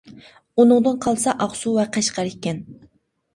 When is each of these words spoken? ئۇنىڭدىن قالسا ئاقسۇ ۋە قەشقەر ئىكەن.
ئۇنىڭدىن 0.61 0.97
قالسا 1.05 1.35
ئاقسۇ 1.47 1.75
ۋە 1.77 1.85
قەشقەر 1.99 2.33
ئىكەن. 2.33 2.59